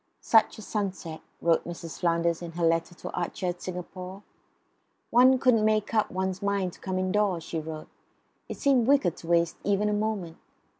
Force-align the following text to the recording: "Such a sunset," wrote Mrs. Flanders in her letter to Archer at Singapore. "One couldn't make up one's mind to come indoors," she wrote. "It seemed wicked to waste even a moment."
"Such 0.23 0.57
a 0.57 0.63
sunset," 0.63 1.21
wrote 1.41 1.63
Mrs. 1.63 1.99
Flanders 1.99 2.41
in 2.41 2.53
her 2.53 2.65
letter 2.65 2.95
to 2.95 3.11
Archer 3.11 3.45
at 3.49 3.61
Singapore. 3.61 4.23
"One 5.11 5.37
couldn't 5.37 5.63
make 5.63 5.93
up 5.93 6.09
one's 6.09 6.41
mind 6.41 6.73
to 6.73 6.79
come 6.79 6.97
indoors," 6.97 7.43
she 7.43 7.59
wrote. 7.59 7.87
"It 8.49 8.57
seemed 8.57 8.87
wicked 8.87 9.15
to 9.17 9.27
waste 9.27 9.57
even 9.63 9.89
a 9.89 9.93
moment." 9.93 10.37